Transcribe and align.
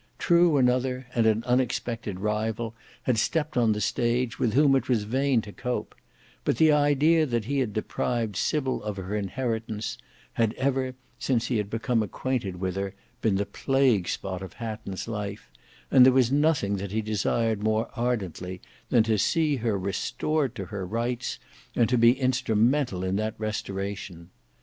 True 0.17 0.57
another, 0.57 1.05
and 1.13 1.27
an 1.27 1.43
unexpected 1.45 2.19
rival, 2.21 2.73
had 3.03 3.19
stepped 3.19 3.55
on 3.55 3.71
the 3.73 3.79
stage 3.81 4.39
with 4.39 4.55
whom 4.55 4.75
it 4.75 4.89
was 4.89 5.03
vain 5.03 5.41
to 5.43 5.51
cope, 5.51 5.93
but 6.43 6.57
the 6.57 6.71
idea 6.71 7.23
that 7.27 7.45
he 7.45 7.59
had 7.59 7.71
deprived 7.71 8.35
Sybil 8.35 8.81
of 8.81 8.97
her 8.97 9.15
inheritance, 9.15 9.99
had 10.33 10.55
ever, 10.55 10.95
since 11.19 11.45
he 11.49 11.57
had 11.57 11.69
became 11.69 12.01
acquainted 12.01 12.55
with 12.55 12.77
her, 12.77 12.95
been 13.21 13.35
the 13.35 13.45
plague 13.45 14.07
spot 14.07 14.41
of 14.41 14.53
Hatton's 14.53 15.07
life, 15.07 15.51
and 15.91 16.03
there 16.03 16.11
was 16.13 16.31
nothing 16.31 16.77
that 16.77 16.91
he 16.91 17.03
desired 17.03 17.61
more 17.61 17.87
ardently 17.95 18.59
than 18.89 19.03
to 19.03 19.19
see 19.19 19.57
her 19.57 19.77
restored 19.77 20.55
to 20.55 20.65
her 20.65 20.83
rights, 20.83 21.37
and 21.75 21.87
to 21.89 21.97
be 21.99 22.19
instrumental 22.19 23.03
in 23.03 23.17
that 23.17 23.35
restoration. 23.37 24.31